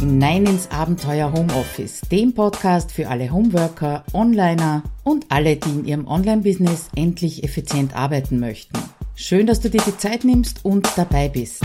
[0.00, 6.06] hinein ins Abenteuer Homeoffice, dem Podcast für alle Homeworker, Onliner und alle, die in ihrem
[6.06, 8.78] Online-Business endlich effizient arbeiten möchten.
[9.14, 11.62] Schön, dass du dir die Zeit nimmst und dabei bist.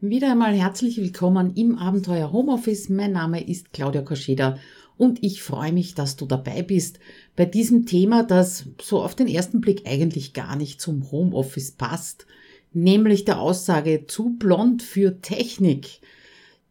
[0.00, 2.88] Wieder einmal herzlich willkommen im Abenteuer Homeoffice.
[2.88, 4.58] Mein Name ist Claudia Koscheda
[4.96, 6.98] und ich freue mich, dass du dabei bist
[7.36, 12.26] bei diesem Thema, das so auf den ersten Blick eigentlich gar nicht zum Homeoffice passt,
[12.72, 16.00] nämlich der Aussage zu blond für Technik.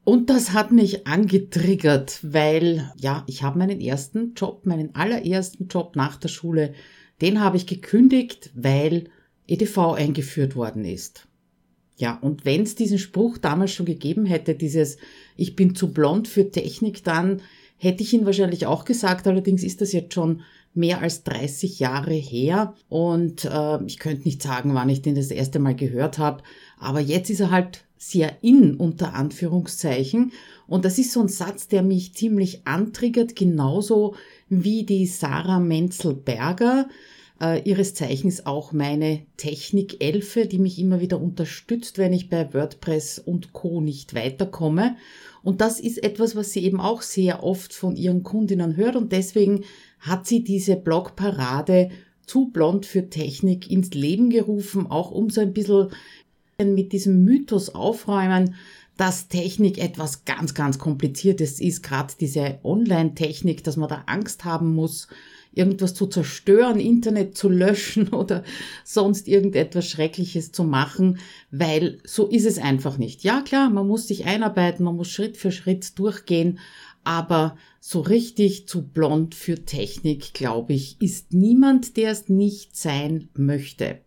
[0.06, 5.96] Und das hat mich angetriggert, weil ja, ich habe meinen ersten Job, meinen allerersten Job
[5.96, 6.74] nach der Schule,
[7.22, 9.10] den habe ich gekündigt, weil
[9.48, 11.28] EDV eingeführt worden ist.
[11.96, 14.98] Ja, und wenn es diesen Spruch damals schon gegeben hätte, dieses
[15.38, 17.42] Ich bin zu blond für Technik, dann
[17.78, 19.28] hätte ich ihn wahrscheinlich auch gesagt.
[19.28, 20.42] Allerdings ist das jetzt schon
[20.74, 25.30] mehr als 30 Jahre her und äh, ich könnte nicht sagen, wann ich den das
[25.30, 26.44] erste Mal gehört habe,
[26.80, 30.32] aber jetzt ist er halt sehr in unter Anführungszeichen.
[30.68, 34.16] Und das ist so ein Satz, der mich ziemlich antriggert, genauso
[34.50, 36.88] wie die Sarah Menzel-Berger,
[37.42, 43.20] äh, ihres Zeichens auch meine Technikelfe, die mich immer wieder unterstützt, wenn ich bei WordPress
[43.20, 43.82] und Co.
[43.82, 44.96] nicht weiterkomme.
[45.44, 48.96] Und das ist etwas, was sie eben auch sehr oft von ihren Kundinnen hört.
[48.96, 49.66] Und deswegen
[50.00, 51.90] hat sie diese Blogparade
[52.26, 55.90] zu blond für Technik ins Leben gerufen, auch um so ein bisschen
[56.60, 58.56] mit diesem Mythos aufräumen,
[58.98, 64.76] dass Technik etwas ganz, ganz Kompliziertes ist, gerade diese Online-Technik, dass man da Angst haben
[64.76, 65.08] muss,
[65.54, 68.44] irgendwas zu zerstören, Internet zu löschen oder
[68.84, 71.20] sonst irgendetwas Schreckliches zu machen,
[71.52, 73.24] weil so ist es einfach nicht.
[73.24, 76.60] Ja klar, man muss sich einarbeiten, man muss Schritt für Schritt durchgehen,
[77.04, 83.30] aber so richtig zu blond für Technik, glaube ich, ist niemand, der es nicht sein
[83.36, 84.00] möchte.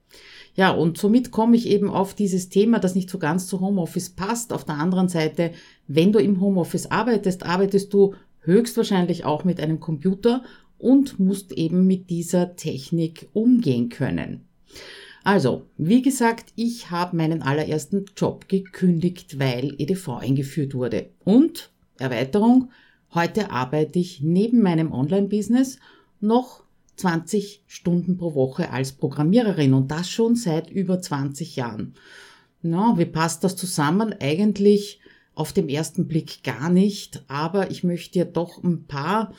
[0.55, 4.11] Ja, und somit komme ich eben auf dieses Thema, das nicht so ganz zu Homeoffice
[4.11, 4.53] passt.
[4.53, 5.53] Auf der anderen Seite,
[5.87, 10.43] wenn du im Homeoffice arbeitest, arbeitest du höchstwahrscheinlich auch mit einem Computer
[10.79, 14.47] und musst eben mit dieser Technik umgehen können.
[15.25, 21.11] Also, wie gesagt, ich habe meinen allerersten Job gekündigt, weil EDV eingeführt wurde.
[21.25, 22.71] Und Erweiterung,
[23.13, 25.81] heute arbeite ich neben meinem Online-Business
[26.21, 26.63] noch
[26.97, 31.95] 20 Stunden pro Woche als Programmiererin und das schon seit über 20 Jahren.
[32.63, 34.15] Na, wie passt das zusammen?
[34.21, 35.01] Eigentlich
[35.35, 39.33] auf dem ersten Blick gar nicht, aber ich möchte dir doch ein paar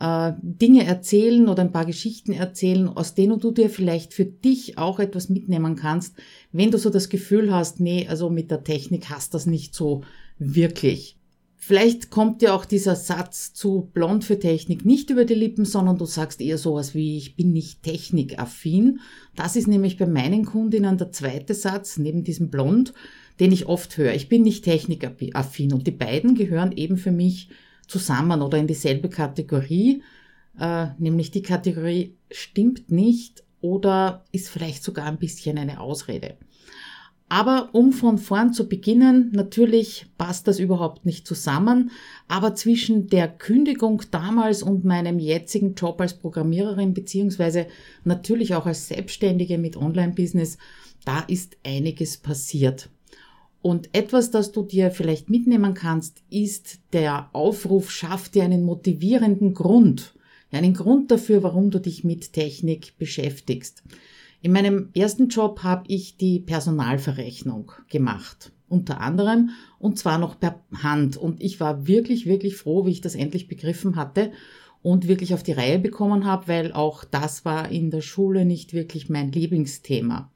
[0.00, 4.78] äh, Dinge erzählen oder ein paar Geschichten erzählen, aus denen du dir vielleicht für dich
[4.78, 6.16] auch etwas mitnehmen kannst,
[6.52, 10.02] wenn du so das Gefühl hast, nee, also mit der Technik hast das nicht so
[10.38, 11.19] wirklich.
[11.62, 15.98] Vielleicht kommt dir auch dieser Satz zu blond für Technik nicht über die Lippen, sondern
[15.98, 19.00] du sagst eher sowas wie, ich bin nicht technikaffin.
[19.36, 22.94] Das ist nämlich bei meinen Kundinnen der zweite Satz neben diesem blond,
[23.40, 24.14] den ich oft höre.
[24.14, 27.50] Ich bin nicht technikaffin und die beiden gehören eben für mich
[27.86, 30.02] zusammen oder in dieselbe Kategorie,
[30.58, 36.38] äh, nämlich die Kategorie stimmt nicht oder ist vielleicht sogar ein bisschen eine Ausrede.
[37.32, 41.92] Aber um von vorn zu beginnen, natürlich passt das überhaupt nicht zusammen,
[42.26, 47.68] aber zwischen der Kündigung damals und meinem jetzigen Job als Programmiererin beziehungsweise
[48.02, 50.58] natürlich auch als Selbstständige mit Online-Business,
[51.04, 52.88] da ist einiges passiert.
[53.62, 59.54] Und etwas, das du dir vielleicht mitnehmen kannst, ist der Aufruf, schaff dir einen motivierenden
[59.54, 60.14] Grund,
[60.50, 63.84] einen Grund dafür, warum du dich mit Technik beschäftigst.
[64.42, 70.62] In meinem ersten Job habe ich die Personalverrechnung gemacht, unter anderem, und zwar noch per
[70.82, 71.18] Hand.
[71.18, 74.32] Und ich war wirklich, wirklich froh, wie ich das endlich begriffen hatte
[74.82, 78.72] und wirklich auf die Reihe bekommen habe, weil auch das war in der Schule nicht
[78.72, 80.32] wirklich mein Lieblingsthema.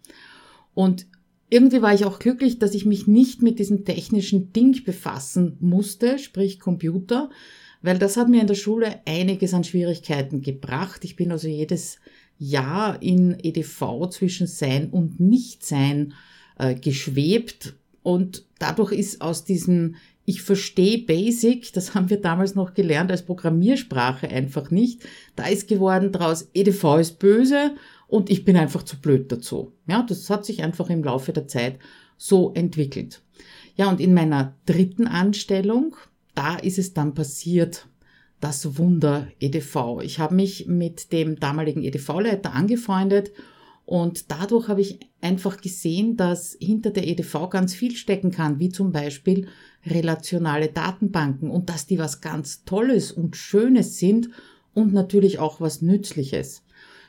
[0.74, 1.06] Und
[1.48, 6.18] irgendwie war ich auch glücklich, dass ich mich nicht mit diesem technischen Ding befassen musste,
[6.18, 7.30] sprich Computer,
[7.80, 11.04] weil das hat mir in der Schule einiges an Schwierigkeiten gebracht.
[11.04, 11.98] Ich bin also jedes
[12.38, 16.14] Jahr in EDV zwischen Sein und Nichtsein
[16.58, 19.96] äh, geschwebt und dadurch ist aus diesem
[20.26, 25.02] ich verstehe Basic, das haben wir damals noch gelernt als Programmiersprache einfach nicht.
[25.36, 27.74] Da ist geworden draus, EDV ist böse
[28.06, 29.72] und ich bin einfach zu blöd dazu.
[29.86, 31.78] Ja, das hat sich einfach im Laufe der Zeit
[32.16, 33.22] so entwickelt.
[33.76, 35.96] Ja, und in meiner dritten Anstellung,
[36.34, 37.86] da ist es dann passiert,
[38.40, 40.00] das Wunder EDV.
[40.02, 43.32] Ich habe mich mit dem damaligen EDV-Leiter angefreundet
[43.86, 48.70] und dadurch habe ich einfach gesehen, dass hinter der EDV ganz viel stecken kann, wie
[48.70, 49.48] zum Beispiel
[49.86, 54.30] relationale Datenbanken und dass die was ganz Tolles und Schönes sind
[54.72, 56.64] und natürlich auch was Nützliches.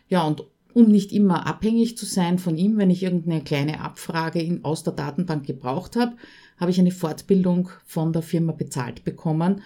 [0.10, 4.42] Ja, und um nicht immer abhängig zu sein von ihm, wenn ich irgendeine kleine Abfrage
[4.42, 6.18] in, aus der Datenbank gebraucht habe,
[6.58, 9.62] habe ich eine Fortbildung von der Firma bezahlt bekommen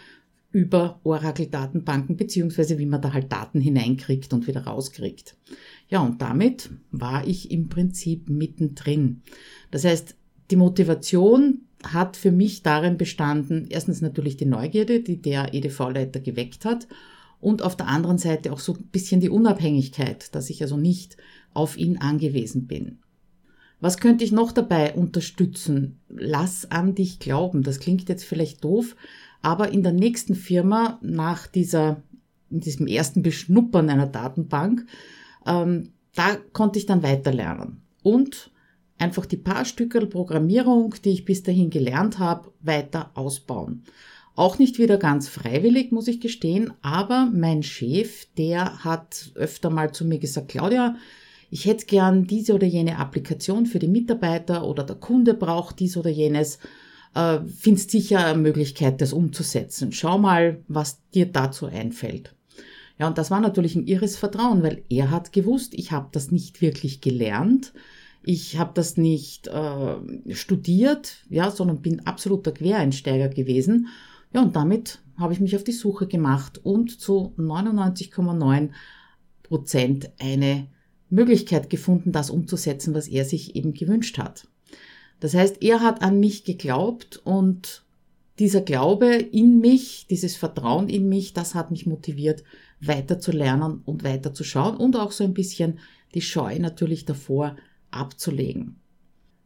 [0.52, 5.38] über Oracle-Datenbanken, beziehungsweise wie man da halt Daten hineinkriegt und wieder rauskriegt.
[5.88, 9.22] Ja, und damit war ich im Prinzip mittendrin.
[9.70, 10.16] Das heißt,
[10.50, 16.66] die Motivation hat für mich darin bestanden, erstens natürlich die Neugierde, die der EDV-Leiter geweckt
[16.66, 16.88] hat,
[17.42, 21.16] und auf der anderen Seite auch so ein bisschen die Unabhängigkeit, dass ich also nicht
[21.54, 23.00] auf ihn angewiesen bin.
[23.80, 26.00] Was könnte ich noch dabei unterstützen?
[26.10, 27.64] Lass an dich glauben.
[27.64, 28.98] Das klingt jetzt vielleicht doof,
[29.42, 32.02] aber in der nächsten Firma, nach dieser,
[32.50, 34.86] in diesem ersten Beschnuppern einer Datenbank,
[35.46, 37.82] ähm, da konnte ich dann weiterlernen.
[38.04, 38.52] Und
[38.98, 43.84] einfach die paar Stücke Programmierung, die ich bis dahin gelernt habe, weiter ausbauen.
[44.36, 49.92] Auch nicht wieder ganz freiwillig, muss ich gestehen, aber mein Chef, der hat öfter mal
[49.92, 50.96] zu mir gesagt, Claudia,
[51.50, 55.98] ich hätte gern diese oder jene Applikation für die Mitarbeiter oder der Kunde braucht dies
[55.98, 56.60] oder jenes.
[57.16, 59.92] Äh, findest sicher eine Möglichkeit, das umzusetzen.
[59.92, 62.36] Schau mal, was dir dazu einfällt.
[62.98, 66.32] Ja, und das war natürlich ein irres Vertrauen, weil er hat gewusst, ich habe das
[66.32, 67.74] nicht wirklich gelernt.
[68.24, 69.96] Ich habe das nicht äh,
[70.36, 73.88] studiert, ja, sondern bin absoluter Quereinsteiger gewesen
[74.34, 78.70] ja, und damit habe ich mich auf die Suche gemacht und zu 99,9
[79.44, 80.68] Prozent eine
[81.10, 84.48] Möglichkeit gefunden, das umzusetzen, was er sich eben gewünscht hat.
[85.20, 87.84] Das heißt, er hat an mich geglaubt und
[88.40, 92.44] dieser Glaube in mich, dieses Vertrauen in mich, das hat mich motiviert,
[92.80, 95.80] weiter zu lernen und weiter zu schauen und auch so ein bisschen
[96.14, 97.58] die Scheu natürlich davor
[97.92, 98.78] abzulegen.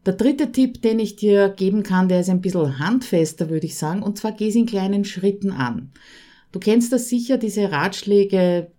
[0.05, 3.77] Der dritte Tipp, den ich dir geben kann, der ist ein bisschen handfester, würde ich
[3.77, 5.91] sagen, und zwar geh es in kleinen Schritten an.
[6.51, 8.71] Du kennst das sicher, diese Ratschläge,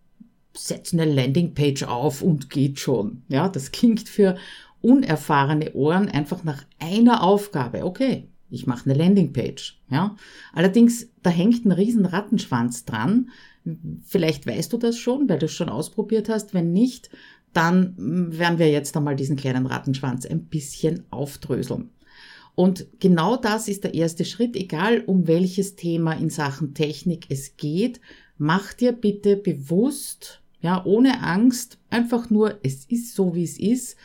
[0.56, 3.22] setz eine Landingpage auf und geht schon.
[3.28, 4.36] Ja, das klingt für
[4.84, 7.84] unerfahrene Ohren einfach nach einer Aufgabe.
[7.84, 9.80] Okay, ich mache eine Landingpage.
[9.90, 10.16] Ja,
[10.52, 13.30] allerdings, da hängt ein riesen Rattenschwanz dran.
[14.04, 16.52] Vielleicht weißt du das schon, weil du es schon ausprobiert hast.
[16.52, 17.10] Wenn nicht,
[17.54, 21.90] dann werden wir jetzt einmal diesen kleinen Rattenschwanz ein bisschen aufdröseln.
[22.54, 27.56] Und genau das ist der erste Schritt, egal um welches Thema in Sachen Technik es
[27.56, 28.00] geht,
[28.38, 33.96] mach dir bitte bewusst, ja, ohne Angst, einfach nur, es ist so, wie es ist,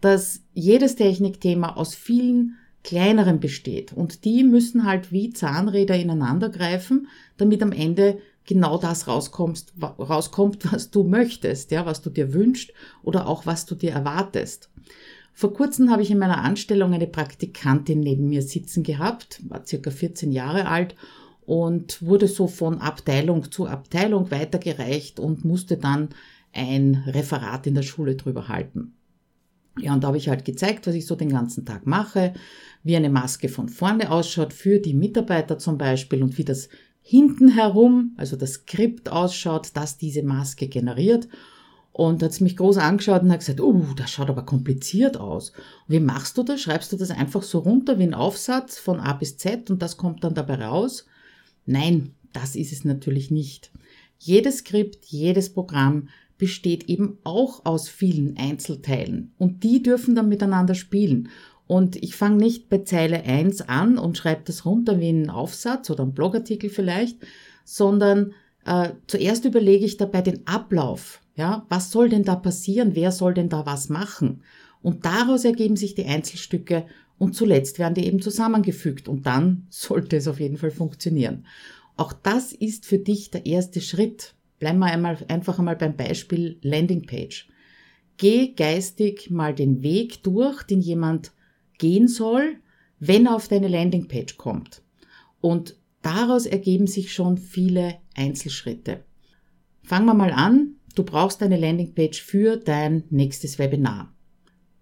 [0.00, 3.92] dass jedes Technikthema aus vielen kleineren besteht.
[3.92, 10.72] Und die müssen halt wie Zahnräder ineinander greifen, damit am Ende genau das rauskommst, rauskommt,
[10.72, 12.72] was du möchtest, ja, was du dir wünschst
[13.02, 14.70] oder auch was du dir erwartest.
[15.32, 19.90] Vor kurzem habe ich in meiner Anstellung eine Praktikantin neben mir sitzen gehabt, war circa
[19.90, 20.94] 14 Jahre alt
[21.44, 26.08] und wurde so von Abteilung zu Abteilung weitergereicht und musste dann
[26.54, 28.95] ein Referat in der Schule drüber halten.
[29.78, 32.32] Ja, und da habe ich halt gezeigt, was ich so den ganzen Tag mache,
[32.82, 36.68] wie eine Maske von vorne ausschaut für die Mitarbeiter zum Beispiel und wie das
[37.02, 41.28] hinten herum, also das Skript ausschaut, das diese Maske generiert.
[41.92, 45.52] Und hat mich groß angeschaut und hat gesagt, oh, das schaut aber kompliziert aus.
[45.88, 46.60] Wie machst du das?
[46.60, 49.96] Schreibst du das einfach so runter wie ein Aufsatz von A bis Z und das
[49.96, 51.06] kommt dann dabei raus?
[51.64, 53.70] Nein, das ist es natürlich nicht.
[54.18, 56.08] Jedes Skript, jedes Programm
[56.38, 61.30] besteht eben auch aus vielen Einzelteilen und die dürfen dann miteinander spielen.
[61.66, 65.90] Und ich fange nicht bei Zeile 1 an und schreibe das runter wie einen Aufsatz
[65.90, 67.18] oder einen Blogartikel vielleicht,
[67.64, 68.34] sondern
[68.64, 71.20] äh, zuerst überlege ich dabei den Ablauf.
[71.34, 72.94] Ja, was soll denn da passieren?
[72.94, 74.42] Wer soll denn da was machen?
[74.80, 76.86] Und daraus ergeben sich die Einzelstücke
[77.18, 81.46] und zuletzt werden die eben zusammengefügt und dann sollte es auf jeden Fall funktionieren.
[81.96, 84.34] Auch das ist für dich der erste Schritt.
[84.58, 87.48] Bleiben wir einmal, einfach einmal beim Beispiel Landingpage.
[88.16, 91.32] Geh geistig mal den Weg durch, den jemand
[91.78, 92.56] gehen soll,
[92.98, 94.82] wenn er auf deine Landingpage kommt.
[95.40, 99.04] Und daraus ergeben sich schon viele Einzelschritte.
[99.82, 100.76] Fangen wir mal an.
[100.94, 104.14] Du brauchst eine Landingpage für dein nächstes Webinar.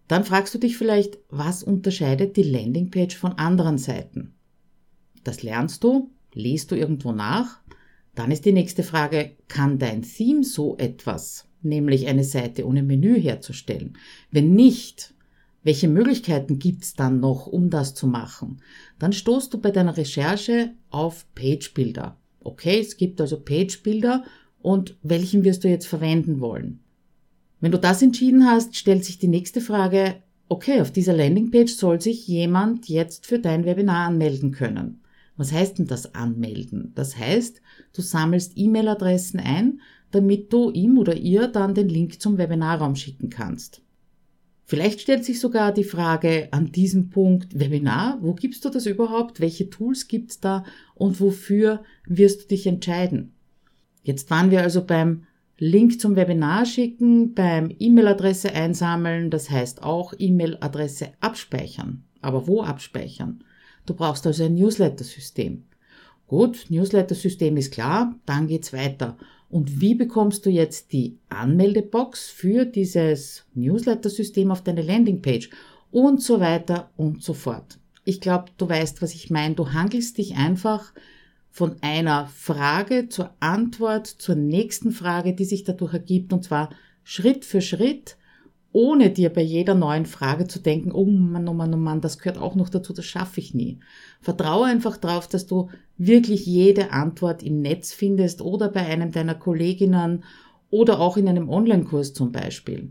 [0.06, 4.34] Dann fragst du dich vielleicht, was unterscheidet die Landingpage von anderen Seiten?
[5.24, 7.60] Das lernst du, liest du irgendwo nach.
[8.14, 13.20] Dann ist die nächste Frage, kann dein Theme so etwas, nämlich eine Seite ohne Menü
[13.20, 13.96] herzustellen?
[14.30, 15.14] Wenn nicht,
[15.64, 18.60] welche Möglichkeiten gibt's dann noch, um das zu machen?
[18.98, 22.16] Dann stoßt du bei deiner Recherche auf Page-Builder.
[22.40, 24.24] Okay, es gibt also Page-Builder
[24.60, 26.80] und welchen wirst du jetzt verwenden wollen?
[27.60, 30.16] Wenn du das entschieden hast, stellt sich die nächste Frage,
[30.48, 35.00] okay, auf dieser Landingpage soll sich jemand jetzt für dein Webinar anmelden können.
[35.36, 36.92] Was heißt denn das anmelden?
[36.94, 37.60] Das heißt,
[37.92, 43.30] du sammelst E-Mail-Adressen ein, damit du ihm oder ihr dann den Link zum Webinarraum schicken
[43.30, 43.82] kannst.
[44.66, 49.40] Vielleicht stellt sich sogar die Frage an diesem Punkt Webinar, wo gibst du das überhaupt?
[49.40, 50.64] Welche Tools gibt's da
[50.94, 53.34] und wofür wirst du dich entscheiden?
[54.02, 55.24] Jetzt waren wir also beim
[55.58, 62.04] Link zum Webinar schicken, beim E-Mail-Adresse einsammeln, das heißt auch E-Mail-Adresse abspeichern.
[62.22, 63.44] Aber wo abspeichern?
[63.86, 65.64] Du brauchst also ein Newsletter-System.
[66.26, 69.16] Gut, Newsletter-System ist klar, dann geht's weiter.
[69.50, 75.50] Und wie bekommst du jetzt die Anmeldebox für dieses Newsletter-System auf deine Landingpage?
[75.90, 77.78] Und so weiter und so fort.
[78.04, 79.54] Ich glaube, du weißt, was ich meine.
[79.54, 80.92] Du hangelst dich einfach
[81.50, 86.70] von einer Frage zur Antwort zur nächsten Frage, die sich dadurch ergibt, und zwar
[87.04, 88.16] Schritt für Schritt
[88.74, 92.18] ohne dir bei jeder neuen Frage zu denken, oh Mann, oh Mann, oh Mann, das
[92.18, 93.78] gehört auch noch dazu, das schaffe ich nie.
[94.20, 99.36] Vertraue einfach darauf, dass du wirklich jede Antwort im Netz findest oder bei einem deiner
[99.36, 100.24] Kolleginnen
[100.70, 102.90] oder auch in einem Online-Kurs zum Beispiel.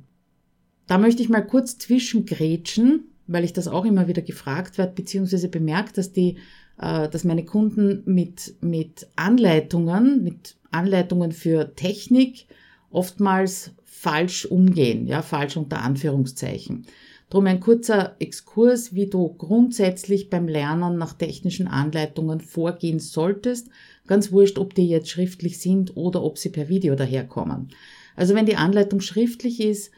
[0.87, 5.49] Da möchte ich mal kurz zwischengrätschen, weil ich das auch immer wieder gefragt werde, beziehungsweise
[5.49, 6.37] bemerkt, dass die,
[6.79, 12.47] äh, dass meine Kunden mit, mit Anleitungen, mit Anleitungen für Technik
[12.93, 16.85] oftmals falsch umgehen, ja, falsch unter Anführungszeichen.
[17.29, 23.69] Drum ein kurzer Exkurs, wie du grundsätzlich beim Lernen nach technischen Anleitungen vorgehen solltest.
[24.05, 27.69] Ganz wurscht, ob die jetzt schriftlich sind oder ob sie per Video daherkommen.
[28.15, 29.91] Also wenn die Anleitung schriftlich ist,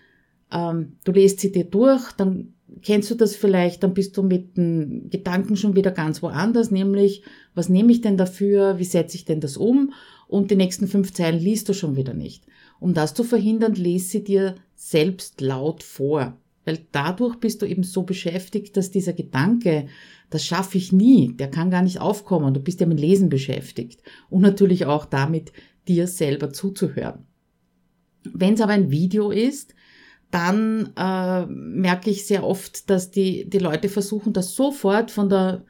[0.52, 4.56] ähm, du lest sie dir durch, dann kennst du das vielleicht, dann bist du mit
[4.58, 7.24] den Gedanken schon wieder ganz woanders, nämlich,
[7.54, 9.94] was nehme ich denn dafür, wie setze ich denn das um?
[10.28, 12.46] Und die nächsten fünf Zeilen liest du schon wieder nicht.
[12.80, 16.38] Um das zu verhindern, lese sie dir selbst laut vor.
[16.66, 19.88] Weil dadurch bist du eben so beschäftigt, dass dieser Gedanke,
[20.30, 22.54] das schaffe ich nie, der kann gar nicht aufkommen.
[22.54, 24.02] Du bist ja mit Lesen beschäftigt.
[24.30, 25.54] Und natürlich auch damit,
[25.88, 27.28] dir selber zuzuhören.
[28.24, 29.76] Wenn es aber ein Video ist,
[30.32, 35.64] dann äh, merke ich sehr oft, dass die, die Leute versuchen, das sofort von der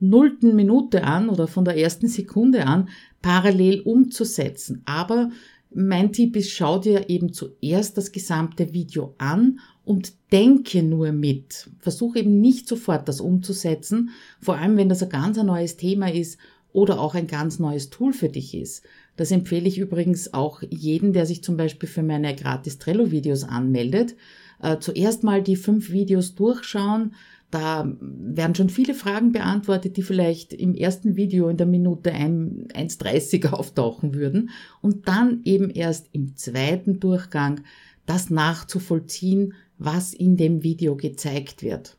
[0.00, 2.88] nullten Minute an oder von der ersten Sekunde an
[3.22, 4.82] parallel umzusetzen.
[4.86, 5.30] Aber
[5.72, 11.70] mein Tipp ist, schau dir eben zuerst das gesamte Video an und denke nur mit.
[11.78, 14.10] Versuche eben nicht sofort das umzusetzen,
[14.40, 16.38] vor allem wenn das ein ganz neues Thema ist
[16.72, 18.82] oder auch ein ganz neues Tool für dich ist.
[19.16, 24.16] Das empfehle ich übrigens auch jeden, der sich zum Beispiel für meine gratis Trello-Videos anmeldet.
[24.62, 27.14] Äh, zuerst mal die fünf Videos durchschauen,
[27.50, 33.48] da werden schon viele Fragen beantwortet, die vielleicht im ersten Video in der Minute 1,30
[33.52, 34.50] auftauchen würden
[34.82, 37.62] und dann eben erst im zweiten Durchgang
[38.06, 41.96] das nachzuvollziehen, was in dem Video gezeigt wird.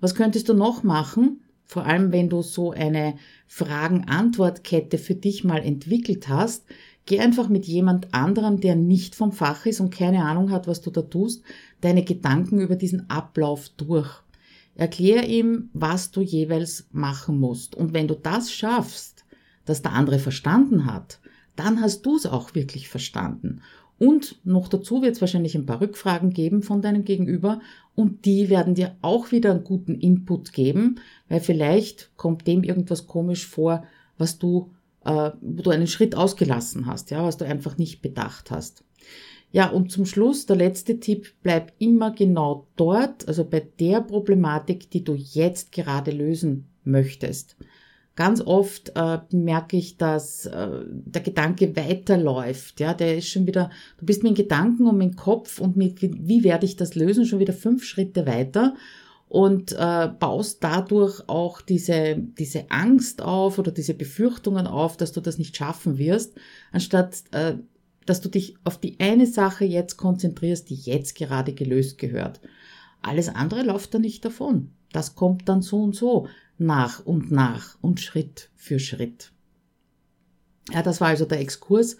[0.00, 1.42] Was könntest du noch machen?
[1.64, 6.64] Vor allem, wenn du so eine Fragen-Antwort-Kette für dich mal entwickelt hast,
[7.08, 10.82] geh einfach mit jemand anderem, der nicht vom Fach ist und keine Ahnung hat, was
[10.82, 11.42] du da tust,
[11.80, 14.10] deine Gedanken über diesen Ablauf durch.
[14.76, 17.74] Erklär ihm, was du jeweils machen musst.
[17.74, 19.24] Und wenn du das schaffst,
[19.64, 21.18] dass der andere verstanden hat,
[21.56, 23.62] dann hast du es auch wirklich verstanden.
[23.98, 27.60] Und noch dazu wird es wahrscheinlich ein paar Rückfragen geben von deinem Gegenüber
[27.96, 33.08] und die werden dir auch wieder einen guten Input geben, weil vielleicht kommt dem irgendwas
[33.08, 33.82] komisch vor,
[34.18, 34.70] was du,
[35.08, 38.84] äh, wo du einen Schritt ausgelassen hast, ja, was du einfach nicht bedacht hast.
[39.50, 44.90] Ja, und zum Schluss der letzte Tipp, bleib immer genau dort, also bei der Problematik,
[44.90, 47.56] die du jetzt gerade lösen möchtest.
[48.14, 52.80] Ganz oft äh, merke ich, dass äh, der Gedanke weiterläuft.
[52.80, 56.12] Ja, der ist schon wieder, du bist mit Gedanken und mit Kopf und mit, wie,
[56.18, 58.74] wie werde ich das lösen, schon wieder fünf Schritte weiter
[59.28, 65.20] und äh, baust dadurch auch diese, diese Angst auf oder diese Befürchtungen auf, dass du
[65.20, 66.34] das nicht schaffen wirst,
[66.72, 67.56] anstatt äh,
[68.06, 72.40] dass du dich auf die eine Sache jetzt konzentrierst, die jetzt gerade gelöst gehört.
[73.02, 74.70] Alles andere läuft da nicht davon.
[74.92, 79.32] Das kommt dann so und so nach und nach und Schritt für Schritt.
[80.72, 81.98] Ja, das war also der Exkurs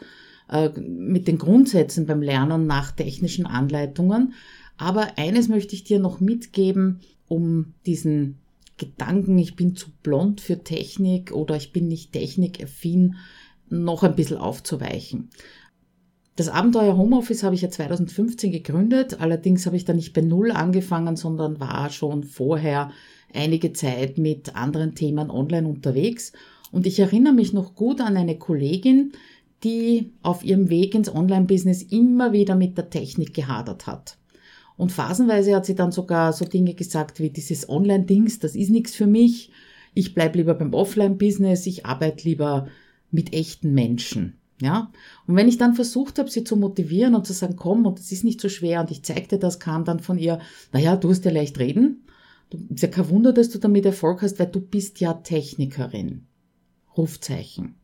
[0.49, 4.33] äh, mit den Grundsätzen beim Lernen nach technischen Anleitungen.
[4.79, 8.39] Aber eines möchte ich dir noch mitgeben, um diesen
[8.77, 13.17] Gedanken, ich bin zu blond für Technik oder ich bin nicht technikaffin,
[13.69, 15.31] noch ein bisschen aufzuweichen.
[16.37, 19.21] Das Abenteuer Homeoffice habe ich ja 2015 gegründet.
[19.21, 22.93] Allerdings habe ich da nicht bei Null angefangen, sondern war schon vorher
[23.35, 26.33] einige Zeit mit anderen Themen online unterwegs.
[26.71, 29.13] Und ich erinnere mich noch gut an eine Kollegin,
[29.65, 34.18] die auf ihrem Weg ins Online-Business immer wieder mit der Technik gehadert hat.
[34.79, 38.95] Und phasenweise hat sie dann sogar so Dinge gesagt wie dieses Online-Dings, das ist nichts
[38.95, 39.51] für mich.
[39.93, 42.69] ich bleibe lieber beim Offline-Business, ich arbeite lieber
[43.11, 44.39] mit echten Menschen.
[44.61, 44.91] Ja,
[45.27, 48.11] und wenn ich dann versucht habe, sie zu motivieren und zu sagen, komm, und es
[48.11, 50.41] ist nicht so schwer, und ich zeigte das, kam dann von ihr,
[50.73, 52.05] naja, du hast ja leicht reden.
[52.71, 56.27] ist ja kein Wunder, dass du damit Erfolg hast, weil du bist ja Technikerin.
[56.97, 57.77] Rufzeichen.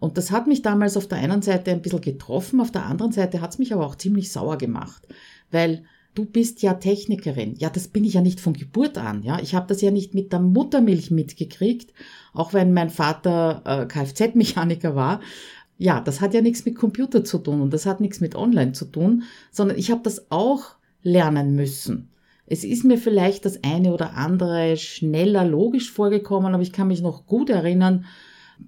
[0.00, 3.12] Und das hat mich damals auf der einen Seite ein bisschen getroffen, auf der anderen
[3.12, 5.06] Seite hat es mich aber auch ziemlich sauer gemacht,
[5.50, 7.54] weil du bist ja Technikerin.
[7.58, 9.22] Ja, das bin ich ja nicht von Geburt an.
[9.22, 11.92] Ja, ich habe das ja nicht mit der Muttermilch mitgekriegt,
[12.32, 15.20] auch wenn mein Vater äh, Kfz-Mechaniker war.
[15.78, 18.72] Ja, das hat ja nichts mit Computer zu tun und das hat nichts mit Online
[18.72, 22.10] zu tun, sondern ich habe das auch lernen müssen.
[22.46, 27.00] Es ist mir vielleicht das eine oder andere schneller logisch vorgekommen, aber ich kann mich
[27.00, 28.06] noch gut erinnern,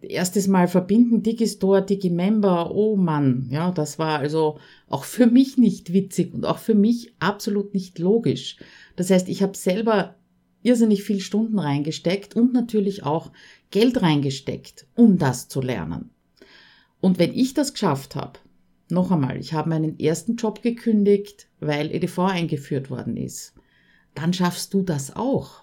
[0.01, 4.59] erstes Mal verbinden, Digistore, Digimember, oh Mann, ja, das war also
[4.89, 8.57] auch für mich nicht witzig und auch für mich absolut nicht logisch.
[8.97, 10.17] Das heißt, ich habe selber
[10.63, 13.33] irrsinnig viel Stunden reingesteckt und natürlich auch
[13.71, 16.11] Geld reingesteckt, um das zu lernen.
[17.01, 18.39] Und wenn ich das geschafft habe,
[18.89, 23.55] noch einmal, ich habe meinen ersten Job gekündigt, weil EDV eingeführt worden ist,
[24.15, 25.63] dann schaffst du das auch.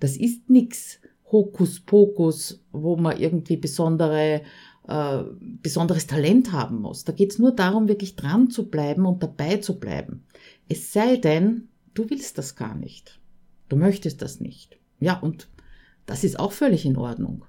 [0.00, 1.00] Das ist nix
[1.32, 4.42] Hokuspokus, wo man irgendwie besondere,
[4.86, 5.22] äh,
[5.62, 7.04] besonderes Talent haben muss.
[7.04, 10.24] Da geht es nur darum, wirklich dran zu bleiben und dabei zu bleiben.
[10.68, 13.18] Es sei denn, du willst das gar nicht.
[13.68, 14.78] Du möchtest das nicht.
[15.00, 15.48] Ja, und
[16.06, 17.44] das ist auch völlig in Ordnung.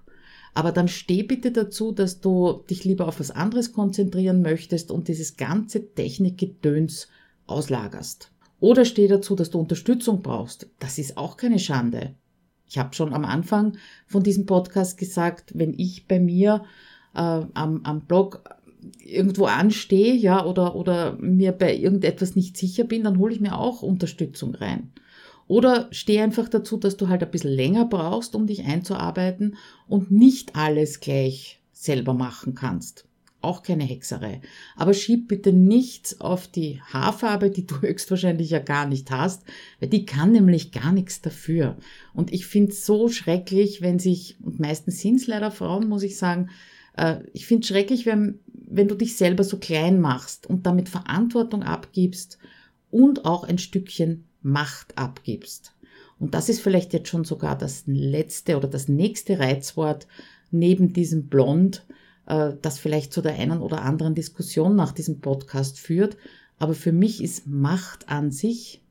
[0.54, 5.08] Aber dann steh bitte dazu, dass du dich lieber auf was anderes konzentrieren möchtest und
[5.08, 7.08] dieses ganze Technikgedöns
[7.48, 8.32] auslagerst.
[8.60, 10.70] Oder steh dazu, dass du Unterstützung brauchst.
[10.80, 12.16] Das ist auch keine Schande.
[12.70, 13.78] Ich habe schon am Anfang
[14.08, 16.64] von diesem Podcast gesagt, wenn ich bei mir
[17.14, 18.44] äh, am, am Blog
[19.04, 23.58] irgendwo anstehe, ja, oder, oder mir bei irgendetwas nicht sicher bin, dann hole ich mir
[23.58, 24.92] auch Unterstützung rein.
[25.48, 29.56] Oder stehe einfach dazu, dass du halt ein bisschen länger brauchst, um dich einzuarbeiten
[29.88, 33.06] und nicht alles gleich selber machen kannst
[33.44, 34.42] auch keine Hexerei.
[34.76, 39.44] Aber schieb bitte nichts auf die Haarfarbe, die du höchstwahrscheinlich ja gar nicht hast,
[39.80, 41.78] weil die kann nämlich gar nichts dafür.
[42.14, 46.04] Und ich finde es so schrecklich, wenn sich, und meistens sind es leider Frauen, muss
[46.04, 46.50] ich sagen,
[46.98, 50.90] äh, ich finde es schrecklich, wenn, wenn du dich selber so klein machst und damit
[50.90, 52.38] Verantwortung abgibst
[52.92, 55.74] und auch ein Stückchen Macht abgibst.
[56.20, 60.08] Und das ist vielleicht jetzt schon sogar das letzte oder das nächste Reizwort
[60.52, 61.86] neben diesem Blond,
[62.26, 66.18] äh, das vielleicht zu der einen oder anderen Diskussion nach diesem Podcast führt.
[66.58, 68.82] Aber für mich ist Macht an sich,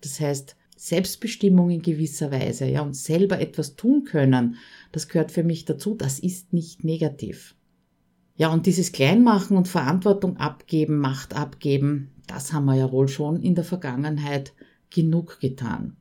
[0.00, 4.56] das heißt Selbstbestimmung in gewisser Weise, ja, und selber etwas tun können,
[4.92, 7.54] das gehört für mich dazu, das ist nicht negativ.
[8.36, 13.40] Ja, und dieses Kleinmachen und Verantwortung abgeben, Macht abgeben, das haben wir ja wohl schon
[13.40, 14.52] in der Vergangenheit
[14.90, 15.96] genug getan.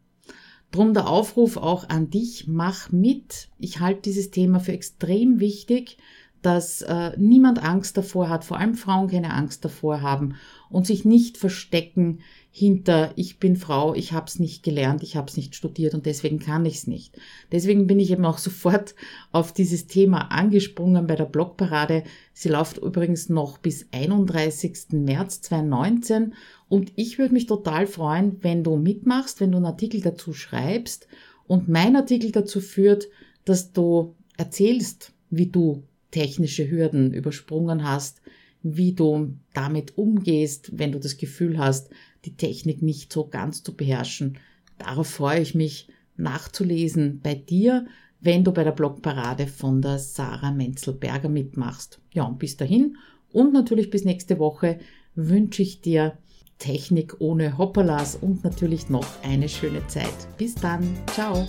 [0.72, 3.50] Drum der Aufruf auch an dich, mach mit.
[3.60, 5.98] Ich halte dieses Thema für extrem wichtig
[6.46, 10.36] dass äh, niemand Angst davor hat, vor allem Frauen keine Angst davor haben
[10.70, 12.20] und sich nicht verstecken
[12.52, 16.06] hinter ich bin Frau, ich habe es nicht gelernt, ich habe es nicht studiert und
[16.06, 17.18] deswegen kann ich es nicht.
[17.52, 18.94] Deswegen bin ich eben auch sofort
[19.32, 22.04] auf dieses Thema angesprungen bei der Blogparade.
[22.34, 24.90] Sie läuft übrigens noch bis 31.
[24.92, 26.36] März 2019
[26.70, 31.08] und ich würde mich total freuen, wenn du mitmachst, wenn du einen Artikel dazu schreibst
[31.48, 33.08] und mein Artikel dazu führt,
[33.46, 38.22] dass du erzählst, wie du technische Hürden übersprungen hast,
[38.62, 41.90] wie du damit umgehst, wenn du das Gefühl hast,
[42.24, 44.38] die Technik nicht so ganz zu beherrschen.
[44.78, 47.88] Darauf freue ich mich nachzulesen bei dir,
[48.22, 52.00] wenn du bei der Blogparade von der Sarah Menzelberger mitmachst.
[52.14, 52.96] Ja, und bis dahin
[53.34, 54.80] und natürlich bis nächste Woche
[55.16, 56.18] wünsche ich dir
[56.60, 60.38] Technik ohne Hopperlas und natürlich noch eine schöne Zeit.
[60.38, 60.88] Bis dann.
[61.08, 61.48] Ciao.